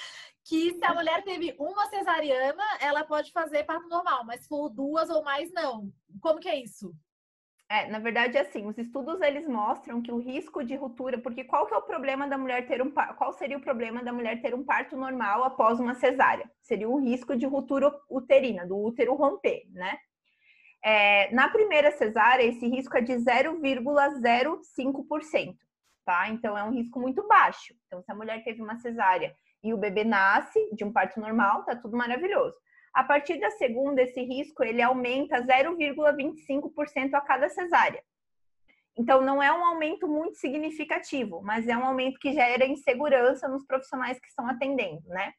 [0.44, 4.68] que se a mulher teve uma cesariana, ela pode fazer parto normal, mas se for
[4.68, 5.92] duas ou mais, não.
[6.20, 6.94] Como que é isso?
[7.68, 11.66] É, na verdade, assim, os estudos eles mostram que o risco de ruptura, porque qual
[11.66, 14.54] que é o problema da mulher ter um qual seria o problema da mulher ter
[14.54, 16.48] um parto normal após uma cesárea?
[16.62, 19.98] Seria o risco de ruptura uterina, do útero romper, né?
[20.88, 25.56] É, na primeira cesárea, esse risco é de 0,05%,
[26.04, 26.28] tá?
[26.28, 27.74] Então é um risco muito baixo.
[27.86, 31.64] Então, se a mulher teve uma cesárea e o bebê nasce de um parto normal,
[31.64, 32.56] tá tudo maravilhoso.
[32.94, 38.00] A partir da segunda, esse risco ele aumenta 0,25% a cada cesárea.
[38.96, 43.66] Então, não é um aumento muito significativo, mas é um aumento que gera insegurança nos
[43.66, 45.32] profissionais que estão atendendo, né?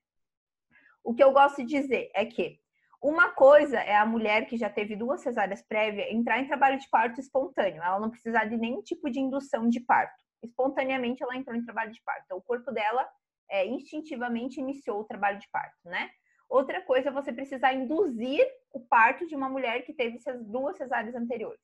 [1.02, 2.60] O que eu gosto de dizer é que
[3.02, 6.90] uma coisa é a mulher que já teve duas cesáreas prévias entrar em trabalho de
[6.90, 10.24] parto espontâneo, ela não precisar de nenhum tipo de indução de parto.
[10.44, 12.24] Espontaneamente ela entrou em trabalho de parto.
[12.26, 13.08] Então, o corpo dela
[13.50, 16.10] é, instintivamente iniciou o trabalho de parto, né?
[16.50, 21.16] Outra coisa é você precisar induzir o parto de uma mulher que teve duas cesáreas
[21.16, 21.60] anteriores.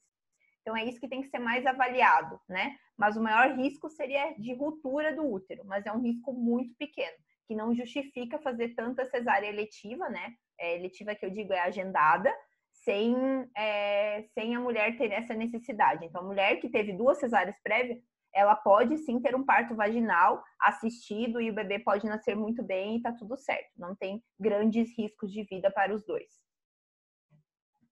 [0.61, 2.77] Então é isso que tem que ser mais avaliado, né?
[2.97, 7.17] Mas o maior risco seria de ruptura do útero, mas é um risco muito pequeno,
[7.47, 10.33] que não justifica fazer tanta cesárea eletiva, né?
[10.63, 12.33] É, eletiva que eu digo é agendada,
[12.71, 13.13] sem,
[13.55, 16.05] é, sem a mulher ter essa necessidade.
[16.05, 17.99] Então, a mulher que teve duas cesáreas prévias,
[18.33, 22.95] ela pode sim ter um parto vaginal assistido e o bebê pode nascer muito bem
[22.95, 23.71] e tá tudo certo.
[23.77, 26.41] Não tem grandes riscos de vida para os dois.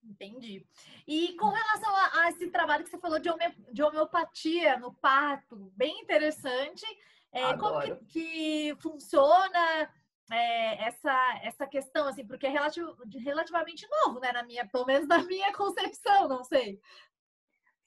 [0.04, 0.66] Entendi.
[1.06, 4.94] E com relação a, a esse trabalho que você falou de, home, de homeopatia no
[4.94, 6.86] parto, bem interessante.
[7.34, 9.90] É, como que, que funciona
[10.32, 12.86] é, essa, essa questão, assim, porque é relativ,
[13.24, 14.32] relativamente novo, né?
[14.32, 16.80] Na minha, pelo menos na minha concepção, não sei.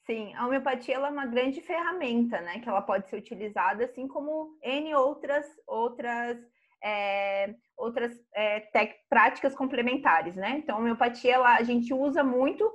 [0.05, 2.59] Sim, a homeopatia é uma grande ferramenta, né?
[2.59, 6.37] Que ela pode ser utilizada, assim como N outras, outras,
[6.83, 10.51] é, outras é, tec, práticas complementares, né?
[10.57, 12.71] Então, a homeopatia, ela, a gente usa muito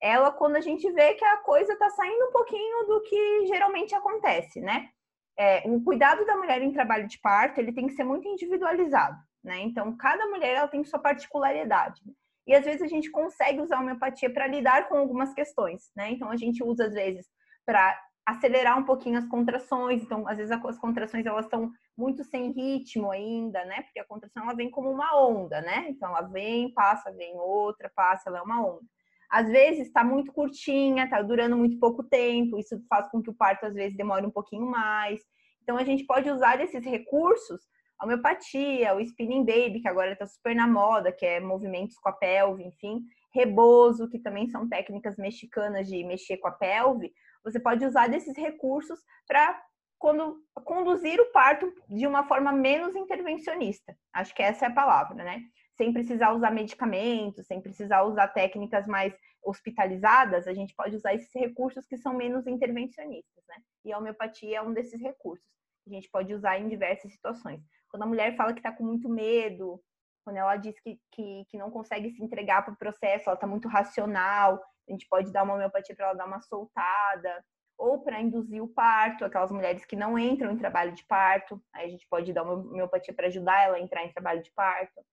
[0.00, 3.94] ela quando a gente vê que a coisa está saindo um pouquinho do que geralmente
[3.94, 4.90] acontece, né?
[5.38, 9.16] É, o cuidado da mulher em trabalho de parto, ele tem que ser muito individualizado,
[9.42, 9.60] né?
[9.60, 12.00] Então, cada mulher, ela tem sua particularidade.
[12.46, 16.10] E às vezes a gente consegue usar a homeopatia para lidar com algumas questões, né?
[16.10, 17.26] Então a gente usa às vezes
[17.64, 20.02] para acelerar um pouquinho as contrações.
[20.02, 23.82] Então, às vezes as contrações elas estão muito sem ritmo ainda, né?
[23.82, 25.86] Porque a contração ela vem como uma onda, né?
[25.88, 28.86] Então ela vem, passa, vem outra, passa, ela é uma onda.
[29.34, 33.34] Às vezes está muito curtinha, está durando muito pouco tempo, isso faz com que o
[33.34, 35.20] parto às vezes demore um pouquinho mais.
[35.60, 37.60] Então a gente pode usar esses recursos
[37.98, 42.08] a homeopatia, o spinning baby, que agora está super na moda, que é movimentos com
[42.08, 47.58] a pelve, enfim, rebozo, que também são técnicas mexicanas de mexer com a pelve, você
[47.58, 49.60] pode usar desses recursos para
[49.98, 53.96] quando conduzir o parto de uma forma menos intervencionista.
[54.12, 55.42] Acho que essa é a palavra, né?
[55.76, 61.32] Sem precisar usar medicamentos, sem precisar usar técnicas mais hospitalizadas, a gente pode usar esses
[61.34, 63.56] recursos que são menos intervencionistas, né?
[63.84, 65.44] E a homeopatia é um desses recursos
[65.84, 67.60] que a gente pode usar em diversas situações.
[67.88, 69.80] Quando a mulher fala que está com muito medo,
[70.24, 73.46] quando ela diz que, que, que não consegue se entregar para o processo, ela está
[73.46, 77.44] muito racional, a gente pode dar uma homeopatia para ela dar uma soltada,
[77.76, 81.86] ou para induzir o parto, aquelas mulheres que não entram em trabalho de parto, aí
[81.86, 85.04] a gente pode dar uma homeopatia para ajudar ela a entrar em trabalho de parto.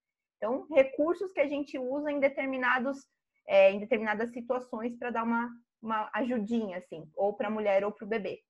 [0.42, 3.08] Então, recursos que a gente usa em determinados
[3.48, 7.92] é, em determinadas situações para dar uma, uma ajudinha, assim, ou para a mulher ou
[7.92, 8.42] para o bebê.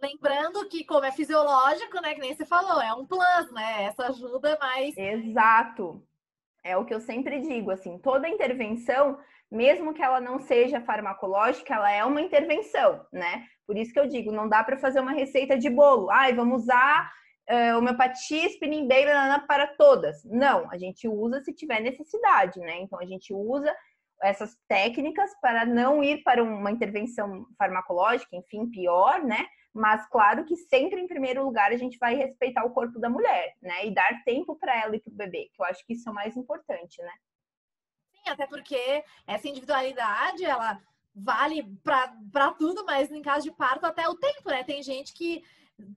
[0.00, 2.14] Lembrando que, como é fisiológico, né?
[2.14, 3.84] Que nem você falou, é um plus, né?
[3.84, 4.96] Essa ajuda mais.
[4.96, 6.06] Exato.
[6.62, 9.18] É o que eu sempre digo, assim, toda intervenção,
[9.50, 13.46] mesmo que ela não seja farmacológica, ela é uma intervenção, né?
[13.66, 16.10] Por isso que eu digo, não dá para fazer uma receita de bolo.
[16.10, 17.12] Ai, vamos usar
[17.50, 19.10] uh, homeopatia, spinning baby
[19.46, 20.24] para todas.
[20.24, 22.80] Não, a gente usa se tiver necessidade, né?
[22.80, 23.74] Então a gente usa
[24.22, 29.46] essas técnicas para não ir para uma intervenção farmacológica, enfim, pior, né?
[29.72, 33.54] Mas claro que sempre em primeiro lugar a gente vai respeitar o corpo da mulher,
[33.60, 33.86] né?
[33.86, 36.12] E dar tempo para ela e para o bebê, que eu acho que isso é
[36.12, 37.12] o mais importante, né?
[38.12, 40.80] Sim, até porque essa individualidade, ela
[41.14, 44.64] vale para tudo, mas em caso de parto até o tempo, né?
[44.64, 45.42] Tem gente que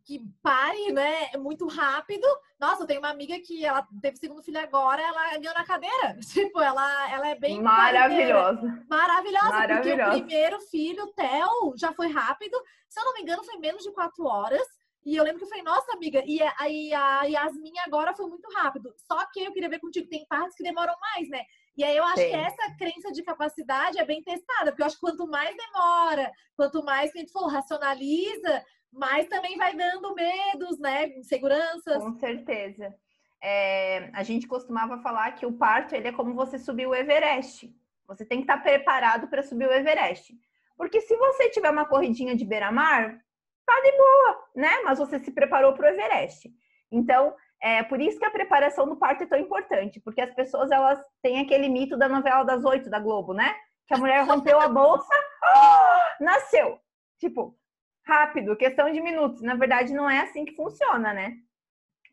[0.04, 2.26] que pare, né, muito rápido.
[2.60, 6.18] Nossa, eu tenho uma amiga que ela teve segundo filho agora, ela ganhou na cadeira.
[6.34, 8.86] Tipo, ela, ela é bem maravilhosa.
[8.90, 12.58] Maravilhosa, Maravilhosa, porque o primeiro filho, o Theo, já foi rápido.
[12.90, 14.66] Se eu não me engano, foi menos de quatro horas.
[15.06, 18.28] E eu lembro que eu falei, nossa, amiga, e a, e a Yasmin agora foi
[18.28, 18.94] muito rápido.
[18.98, 21.44] Só que eu queria ver contigo, tem partes que demoram mais, né?
[21.78, 22.30] E aí eu acho Sim.
[22.30, 26.30] que essa crença de capacidade é bem testada, porque eu acho que quanto mais demora,
[26.58, 31.08] quanto mais a gente for racionaliza, mas também vai dando medos, né?
[31.10, 32.04] Inseguranças.
[32.04, 32.96] Com certeza.
[33.42, 37.74] É, a gente costumava falar que o parto ele é como você subir o Everest.
[38.08, 40.34] Você tem que estar preparado para subir o Everest.
[40.76, 43.20] Porque se você tiver uma corridinha de beira-mar,
[43.66, 44.82] tá de boa, né?
[44.84, 46.50] Mas você se preparou para o Everest.
[46.92, 50.72] Então, é por isso que a preparação do parto é tão importante, porque as pessoas
[50.72, 53.56] elas têm aquele mito da novela das oito da Globo, né?
[53.88, 55.08] Que a mulher rompeu a bolsa,
[56.20, 56.80] oh, nasceu.
[57.20, 57.58] Tipo,
[58.08, 59.42] rápido, questão de minutos.
[59.42, 61.36] Na verdade, não é assim que funciona, né?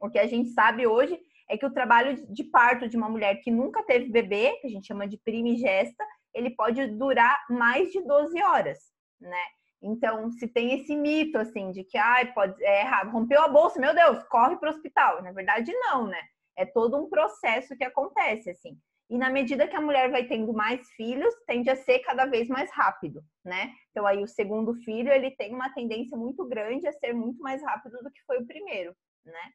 [0.00, 3.37] O que a gente sabe hoje é que o trabalho de parto de uma mulher
[3.37, 6.04] que nunca teve bebê, que a gente chama de primigesta,
[6.35, 8.78] ele pode durar mais de 12 horas,
[9.20, 9.44] né?
[9.80, 13.94] Então, se tem esse mito, assim, de que, ai, pode, é rompeu a bolsa, meu
[13.94, 15.22] Deus, corre para o hospital.
[15.22, 16.20] Na verdade, não, né?
[16.57, 18.78] É todo um processo que acontece, assim.
[19.14, 22.48] E na medida que a mulher vai tendo mais filhos, tende a ser cada vez
[22.48, 23.72] mais rápido, né?
[23.92, 27.62] Então aí o segundo filho, ele tem uma tendência muito grande a ser muito mais
[27.62, 28.92] rápido do que foi o primeiro,
[29.24, 29.53] né?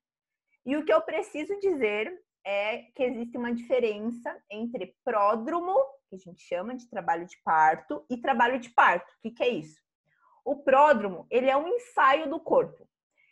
[0.65, 2.09] E o que eu preciso dizer
[2.45, 5.75] é que existe uma diferença entre pródromo,
[6.09, 9.11] que a gente chama de trabalho de parto, e trabalho de parto.
[9.11, 9.81] O que, que é isso?
[10.45, 12.88] O pródromo, ele é um ensaio do corpo.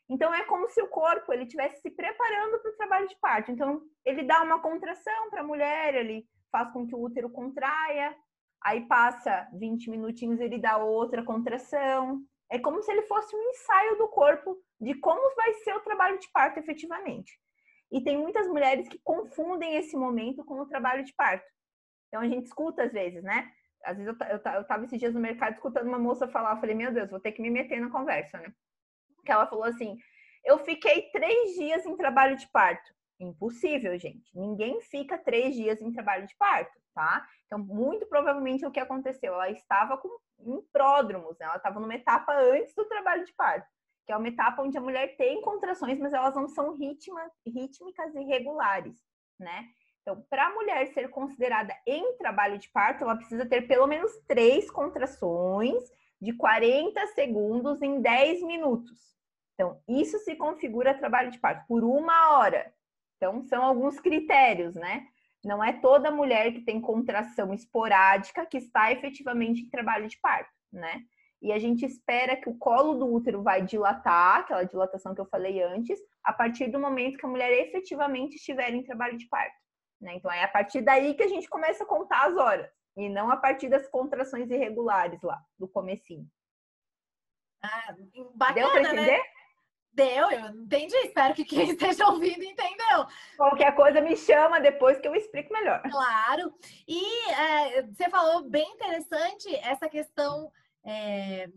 [0.09, 3.51] Então é como se o corpo ele estivesse se preparando para o trabalho de parto.
[3.51, 8.15] Então ele dá uma contração para a mulher, ele faz com que o útero contraia,
[8.63, 12.21] aí passa 20 minutinhos ele dá outra contração.
[12.49, 16.17] É como se ele fosse um ensaio do corpo de como vai ser o trabalho
[16.17, 17.37] de parto efetivamente.
[17.91, 21.45] E tem muitas mulheres que confundem esse momento com o trabalho de parto.
[22.07, 23.51] Então a gente escuta às vezes, né?
[23.83, 26.59] Às vezes eu, eu, eu tava esses dias no mercado escutando uma moça falar, eu
[26.59, 28.53] falei, meu Deus, vou ter que me meter na conversa, né?
[29.27, 29.97] Que ela falou assim:
[30.45, 32.95] eu fiquei três dias em trabalho de parto.
[33.19, 34.31] Impossível, gente.
[34.33, 37.27] Ninguém fica três dias em trabalho de parto, tá?
[37.45, 39.33] Então, muito provavelmente o que aconteceu?
[39.33, 40.07] Ela estava com
[40.39, 41.47] em pródromos, né?
[41.47, 43.67] ela estava numa etapa antes do trabalho de parto,
[44.05, 48.15] que é uma etapa onde a mulher tem contrações, mas elas não são ritma, rítmicas
[48.15, 48.95] e regulares,
[49.37, 49.67] né?
[50.03, 54.11] Então, para a mulher ser considerada em trabalho de parto, ela precisa ter pelo menos
[54.27, 55.83] três contrações
[56.21, 59.16] de 40 segundos em 10 minutos.
[59.57, 62.71] Então, isso se configura trabalho de parto por uma hora.
[63.15, 65.07] Então, são alguns critérios, né?
[65.43, 70.51] Não é toda mulher que tem contração esporádica que está efetivamente em trabalho de parto,
[70.71, 71.01] né?
[71.41, 75.25] E a gente espera que o colo do útero vai dilatar, aquela dilatação que eu
[75.25, 79.55] falei antes, a partir do momento que a mulher efetivamente estiver em trabalho de parto.
[79.99, 80.15] Né?
[80.15, 83.31] Então é a partir daí que a gente começa a contar as horas, e não
[83.31, 86.27] a partir das contrações irregulares lá, do comecinho.
[87.61, 87.95] Ah,
[88.35, 88.89] bacana, Deu para né?
[88.89, 89.17] entender?
[89.17, 89.36] Né?
[89.97, 90.95] Deu, eu entendi.
[90.97, 93.07] Espero que quem esteja ouvindo entendeu.
[93.35, 95.81] Qualquer coisa me chama depois que eu explico melhor.
[95.89, 96.53] Claro.
[96.87, 100.51] E é, você falou bem interessante essa questão
[100.85, 101.49] é,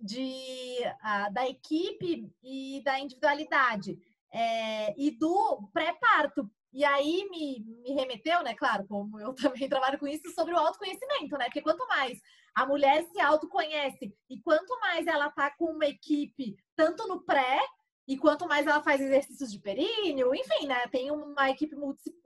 [0.00, 3.98] de, a, da equipe e da individualidade
[4.32, 6.50] é, e do pré-parto.
[6.72, 10.58] E aí me, me remeteu, né, claro, como eu também trabalho com isso, sobre o
[10.58, 11.44] autoconhecimento, né?
[11.44, 12.18] Porque quanto mais
[12.54, 17.60] a mulher se autoconhece e quanto mais ela tá com uma equipe, tanto no pré,
[18.06, 20.86] e quanto mais ela faz exercícios de períneo, enfim, né?
[20.88, 21.76] Tem uma equipe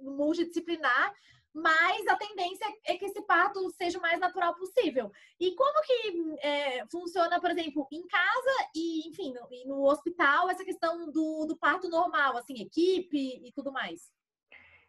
[0.01, 1.13] multidisciplinar,
[1.57, 5.11] mais a tendência é que esse parto seja o mais natural possível.
[5.41, 10.51] E como que é, funciona, por exemplo, em casa e, enfim, no, e no hospital,
[10.51, 14.13] essa questão do, do parto normal, assim, equipe e tudo mais?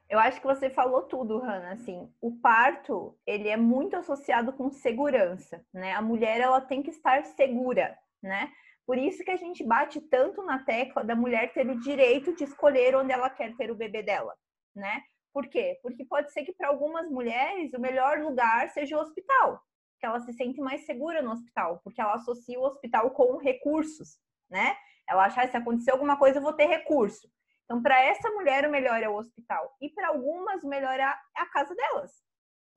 [0.09, 1.71] Eu acho que você falou tudo, Hanna.
[1.71, 5.93] Assim, o parto ele é muito associado com segurança, né?
[5.93, 8.51] A mulher ela tem que estar segura, né?
[8.87, 12.45] Por isso que a gente bate tanto na tecla da mulher ter o direito de
[12.45, 14.33] escolher onde ela quer ter o bebê dela,
[14.73, 15.03] né?
[15.33, 15.77] Por quê?
[15.83, 19.61] Porque pode ser que para algumas mulheres o melhor lugar seja o hospital,
[19.99, 24.17] que ela se sente mais segura no hospital, porque ela associa o hospital com recursos,
[24.49, 24.77] né?
[25.07, 27.29] Ela acha, ah, se acontecer alguma coisa, eu vou ter recurso.
[27.65, 29.75] Então, para essa mulher, o melhor é o hospital.
[29.81, 31.03] E para algumas, o melhor é
[31.35, 32.26] a casa delas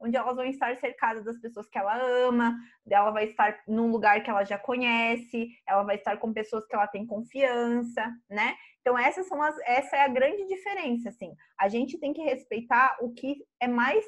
[0.01, 2.57] onde elas vão estar cercadas das pessoas que ela ama,
[2.89, 6.75] ela vai estar num lugar que ela já conhece, ela vai estar com pessoas que
[6.75, 8.57] ela tem confiança, né?
[8.81, 11.35] Então essas são as, essa é a grande diferença, assim.
[11.59, 14.05] A gente tem que respeitar o que é mais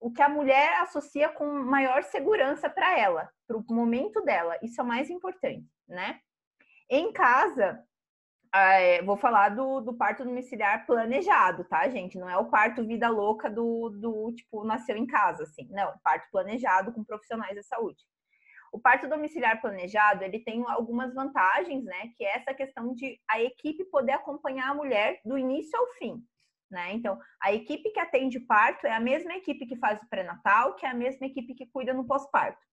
[0.00, 4.58] o que a mulher associa com maior segurança para ela, para o momento dela.
[4.62, 6.20] Isso é o mais importante, né?
[6.90, 7.82] Em casa,
[8.54, 12.16] é, vou falar do, do, parto domiciliar planejado, tá, gente?
[12.16, 15.68] Não é o parto vida louca do, do tipo, nasceu em casa, assim.
[15.70, 17.98] Não, parto planejado com profissionais da saúde.
[18.72, 22.10] O parto domiciliar planejado, ele tem algumas vantagens, né?
[22.16, 26.24] Que é essa questão de a equipe poder acompanhar a mulher do início ao fim,
[26.70, 26.92] né?
[26.92, 30.86] Então, a equipe que atende parto é a mesma equipe que faz o pré-natal, que
[30.86, 32.64] é a mesma equipe que cuida no pós-parto.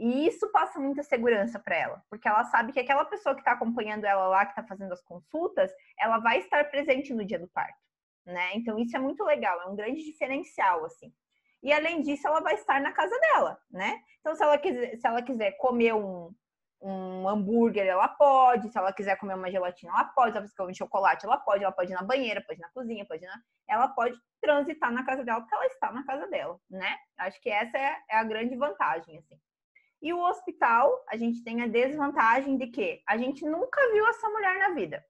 [0.00, 3.52] E isso passa muita segurança para ela, porque ela sabe que aquela pessoa que está
[3.52, 7.46] acompanhando ela lá, que está fazendo as consultas, ela vai estar presente no dia do
[7.48, 7.78] parto,
[8.24, 8.52] né?
[8.54, 11.12] Então isso é muito legal, é um grande diferencial assim.
[11.62, 14.00] E além disso, ela vai estar na casa dela, né?
[14.20, 16.34] Então se ela quiser, se ela quiser comer um,
[16.80, 18.70] um hambúrguer, ela pode.
[18.72, 20.32] Se ela quiser comer uma gelatina, ela pode.
[20.32, 21.62] Se ela quiser comer chocolate, ela pode.
[21.62, 23.38] Ela pode ir na banheira, pode ir na cozinha, pode ir na...
[23.68, 26.96] Ela pode transitar na casa dela, porque ela está na casa dela, né?
[27.18, 29.38] Acho que essa é, é a grande vantagem, assim.
[30.02, 34.28] E o hospital, a gente tem a desvantagem de que a gente nunca viu essa
[34.30, 35.04] mulher na vida.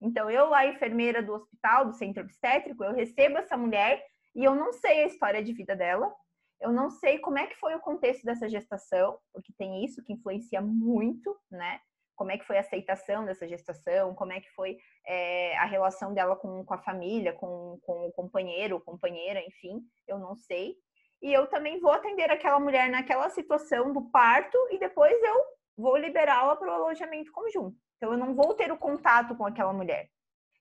[0.00, 4.54] Então, eu lá, enfermeira do hospital, do centro obstétrico, eu recebo essa mulher e eu
[4.54, 6.12] não sei a história de vida dela,
[6.60, 10.12] eu não sei como é que foi o contexto dessa gestação, porque tem isso que
[10.12, 11.80] influencia muito, né?
[12.14, 16.14] Como é que foi a aceitação dessa gestação, como é que foi é, a relação
[16.14, 20.76] dela com, com a família, com, com o companheiro, companheira, enfim, eu não sei
[21.22, 25.44] e eu também vou atender aquela mulher naquela situação do parto e depois eu
[25.76, 27.76] vou liberá-la para o alojamento conjunto.
[27.96, 30.08] Então eu não vou ter o contato com aquela mulher.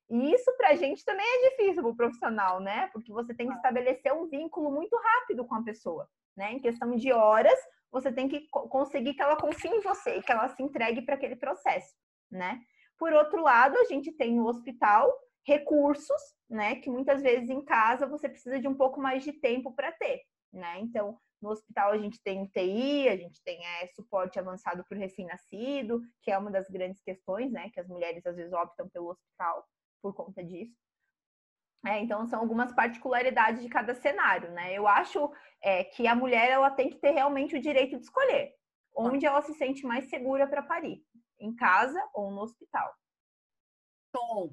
[0.09, 2.87] E isso para a gente também é difícil para o profissional, né?
[2.93, 6.53] Porque você tem que estabelecer um vínculo muito rápido com a pessoa, né?
[6.53, 7.59] Em questão de horas,
[7.91, 11.15] você tem que conseguir que ela confie em você e que ela se entregue para
[11.15, 11.95] aquele processo,
[12.29, 12.61] né?
[12.97, 15.11] Por outro lado, a gente tem no hospital
[15.45, 19.73] recursos, né, que muitas vezes em casa você precisa de um pouco mais de tempo
[19.73, 20.21] para ter,
[20.55, 20.79] né?
[20.79, 24.99] Então, no hospital a gente tem UTI, a gente tem é, suporte avançado para o
[24.99, 29.09] recém-nascido, que é uma das grandes questões, né, que as mulheres às vezes optam pelo
[29.09, 29.63] hospital
[30.01, 30.75] por conta disso.
[31.85, 34.73] É, então são algumas particularidades de cada cenário, né?
[34.73, 35.31] Eu acho
[35.61, 38.55] é, que a mulher ela tem que ter realmente o direito de escolher
[38.95, 41.03] onde ela se sente mais segura para parir,
[41.39, 42.93] em casa ou no hospital.
[44.13, 44.49] Bom,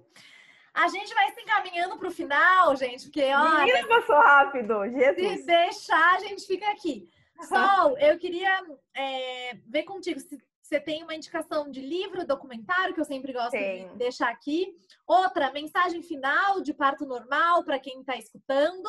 [0.75, 3.65] a gente vai se encaminhando para o final, gente, porque olha.
[3.65, 5.41] Menina, passou rápido, Jesus.
[5.41, 7.11] Se deixar, a gente fica aqui.
[7.43, 8.65] Sol, eu queria
[8.95, 13.51] é, ver contigo se você tem uma indicação de livro, documentário, que eu sempre gosto
[13.51, 13.89] Sim.
[13.89, 14.75] de deixar aqui.
[15.07, 18.89] Outra, mensagem final de parto normal para quem está escutando.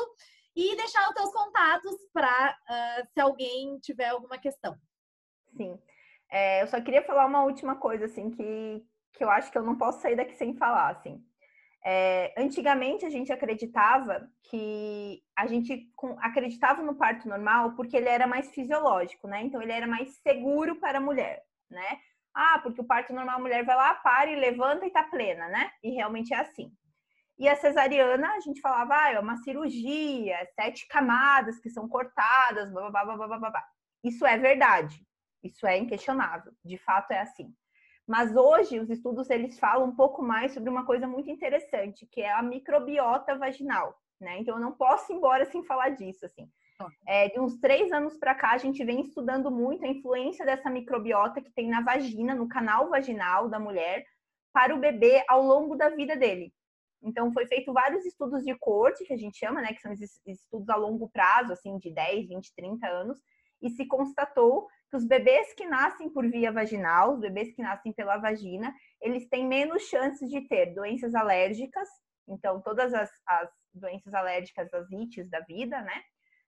[0.55, 4.77] E deixar os teus contatos para uh, ah, se alguém tiver alguma questão.
[5.57, 5.81] Sim.
[6.29, 9.63] É, eu só queria falar uma última coisa, assim, que, que eu acho que eu
[9.63, 11.25] não posso sair daqui sem falar, assim.
[11.86, 18.25] É, antigamente a gente acreditava que a gente acreditava no parto normal porque ele era
[18.25, 19.41] mais fisiológico, né?
[19.43, 21.99] Então ele era mais seguro para a mulher, né?
[22.34, 25.47] Ah, porque o parto normal a mulher vai lá, para e levanta e tá plena,
[25.49, 25.71] né?
[25.84, 26.71] E realmente é assim.
[27.38, 32.71] E a cesariana, a gente falava, ah, é uma cirurgia, sete camadas que são cortadas,
[32.71, 33.63] blá, blá, blá, blá, blá, blá.
[34.03, 35.05] Isso é verdade.
[35.43, 36.53] Isso é inquestionável.
[36.63, 37.53] De fato é assim.
[38.08, 42.22] Mas hoje os estudos eles falam um pouco mais sobre uma coisa muito interessante, que
[42.22, 44.39] é a microbiota vaginal, né?
[44.39, 46.49] Então eu não posso ir embora sem falar disso, assim.
[47.08, 50.70] É, de uns três anos para cá, a gente vem estudando muito a influência dessa
[50.70, 54.04] microbiota que tem na vagina, no canal vaginal da mulher,
[54.51, 56.54] para o bebê ao longo da vida dele.
[57.01, 59.91] Então, foi feito vários estudos de corte, que a gente chama, né, que são
[60.26, 63.18] estudos a longo prazo, assim, de 10, 20, 30 anos,
[63.62, 67.91] e se constatou que os bebês que nascem por via vaginal, os bebês que nascem
[67.91, 68.71] pela vagina,
[69.01, 71.89] eles têm menos chances de ter doenças alérgicas,
[72.27, 75.99] então todas as, as doenças alérgicas, as ites da vida, né?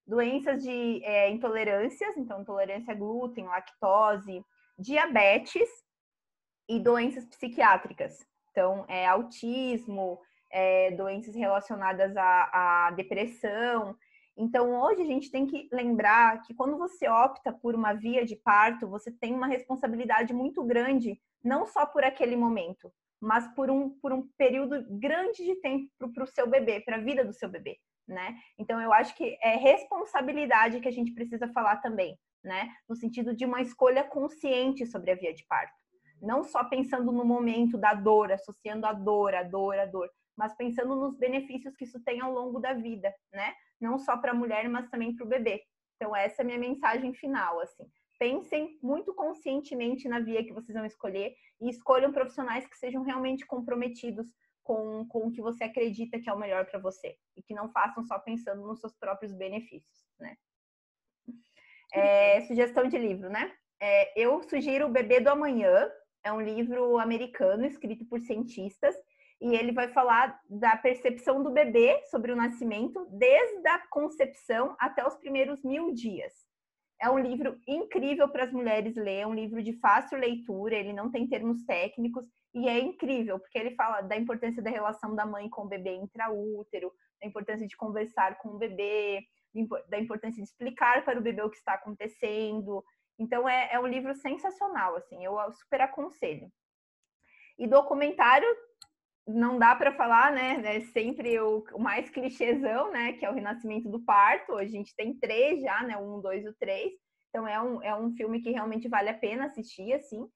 [0.06, 4.46] Doenças de é, intolerâncias, então intolerância a glúten, lactose,
[4.78, 5.68] diabetes
[6.70, 8.24] e doenças psiquiátricas.
[8.52, 10.22] Então, é, autismo,
[10.52, 13.98] é, doenças relacionadas à, à depressão,
[14.38, 18.36] então, hoje a gente tem que lembrar que quando você opta por uma via de
[18.36, 23.90] parto, você tem uma responsabilidade muito grande, não só por aquele momento, mas por um,
[24.02, 27.48] por um período grande de tempo para o seu bebê, para a vida do seu
[27.48, 28.36] bebê, né?
[28.60, 32.70] Então, eu acho que é responsabilidade que a gente precisa falar também, né?
[32.90, 35.85] No sentido de uma escolha consciente sobre a via de parto.
[36.22, 40.56] Não só pensando no momento da dor, associando a dor, a dor, a dor, mas
[40.56, 43.54] pensando nos benefícios que isso tem ao longo da vida, né?
[43.80, 45.64] não só para a mulher, mas também para o bebê.
[45.96, 47.90] Então, essa é a minha mensagem final, assim.
[48.18, 53.46] Pensem muito conscientemente na via que vocês vão escolher e escolham profissionais que sejam realmente
[53.46, 54.28] comprometidos
[54.64, 57.70] com, com o que você acredita que é o melhor para você e que não
[57.70, 60.36] façam só pensando nos seus próprios benefícios, né?
[61.94, 63.54] É, sugestão de livro, né?
[63.80, 65.90] É, eu sugiro O Bebê do Amanhã,
[66.26, 68.96] é um livro americano escrito por cientistas
[69.40, 75.06] e ele vai falar da percepção do bebê sobre o nascimento, desde a concepção até
[75.06, 76.34] os primeiros mil dias.
[77.00, 80.94] É um livro incrível para as mulheres ler, é um livro de fácil leitura, ele
[80.94, 85.26] não tem termos técnicos e é incrível, porque ele fala da importância da relação da
[85.26, 89.22] mãe com o bebê intraútero, da importância de conversar com o bebê,
[89.90, 92.84] da importância de explicar para o bebê o que está acontecendo.
[93.18, 96.52] Então é, é um livro sensacional, assim, eu super aconselho.
[97.58, 98.48] E documentário
[99.28, 100.62] não dá para falar, né?
[100.64, 103.14] É sempre o, o, mais clichêzão, né?
[103.14, 104.56] Que é o Renascimento do Parto.
[104.56, 105.98] A gente tem três já, né?
[105.98, 106.94] Um, dois e três.
[107.30, 110.28] Então é um, é um filme que realmente vale a pena assistir, assim.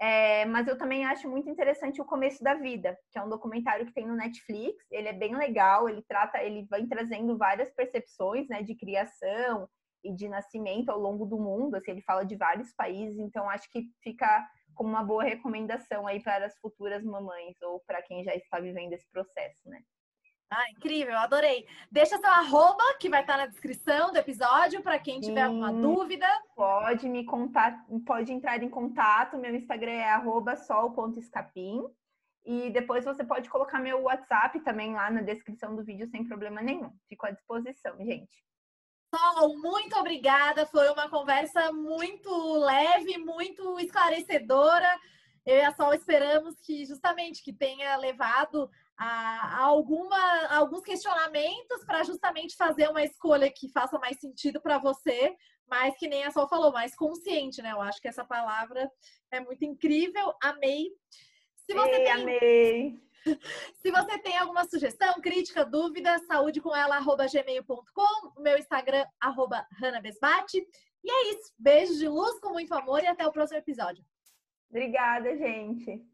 [0.00, 3.84] É, mas eu também acho muito interessante o Começo da Vida, que é um documentário
[3.84, 4.82] que tem no Netflix.
[4.90, 9.68] Ele é bem legal, ele trata, ele vai trazendo várias percepções, né, de criação
[10.04, 11.76] e de nascimento ao longo do mundo.
[11.76, 16.22] Assim, ele fala de vários países, então acho que fica como uma boa recomendação aí
[16.22, 19.80] para as futuras mamães ou para quem já está vivendo esse processo, né?
[20.52, 21.64] Ah, incrível, adorei.
[21.92, 25.72] Deixa seu arroba, que vai estar na descrição do episódio, para quem tiver Sim, alguma
[25.72, 26.26] dúvida.
[26.56, 29.38] Pode me contar, pode entrar em contato.
[29.38, 31.84] Meu Instagram é arroba sol.escapim.
[32.44, 36.60] E depois você pode colocar meu WhatsApp também lá na descrição do vídeo sem problema
[36.60, 36.90] nenhum.
[37.08, 38.42] Fico à disposição, gente.
[39.14, 40.64] Sol, muito obrigada.
[40.66, 44.88] Foi uma conversa muito leve, muito esclarecedora.
[45.44, 50.82] Eu e a Sol esperamos que justamente que tenha levado a, a alguma, a alguns
[50.82, 55.34] questionamentos para justamente fazer uma escolha que faça mais sentido para você,
[55.68, 57.72] mas que nem a Sol falou, mais consciente, né?
[57.72, 58.90] Eu acho que essa palavra
[59.30, 60.34] é muito incrível.
[60.42, 60.90] Amei.
[61.66, 62.12] Se você Ei, tem...
[62.12, 63.09] amei!
[63.80, 69.66] Se você tem alguma sugestão, crítica, dúvida, saúde com ela, gmail.com, meu Instagram, arroba
[70.02, 70.66] Besbate.
[71.02, 71.52] E é isso.
[71.58, 74.04] Beijo de luz com muito amor e até o próximo episódio.
[74.68, 76.04] Obrigada, gente.